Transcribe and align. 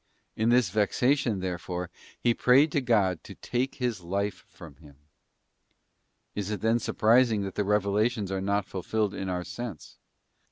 t 0.35 0.41
In 0.41 0.49
his 0.49 0.71
vexation, 0.71 1.41
therefore, 1.41 1.91
he 2.19 2.33
prayed 2.33 2.71
God 2.87 3.23
to 3.23 3.35
take 3.35 3.75
his 3.75 4.01
life 4.01 4.43
from 4.49 4.77
him. 4.77 4.95
Is 6.33 6.49
it 6.49 6.61
then 6.61 6.79
surprising 6.79 7.43
that 7.43 7.53
the 7.53 7.63
revelations 7.63 8.31
are 8.31 8.41
not 8.41 8.65
fulfilled 8.65 9.13
in 9.13 9.29
our 9.29 9.43
sense? 9.43 9.99